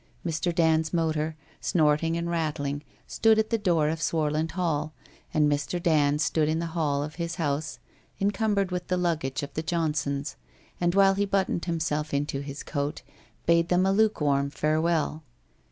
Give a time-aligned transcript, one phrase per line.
[0.25, 0.51] Mr.
[0.55, 4.95] Dand's motor, snorting and rattling, stood at the door of Swarland Hall,
[5.31, 5.79] and Mr.
[5.79, 7.77] Dand stood in the hall of his house,
[8.19, 10.37] encumbered with the luggage of the John sons,
[10.79, 13.03] and while he buttoned himself into his coat,
[13.45, 15.21] bade them a lukewarm farewell.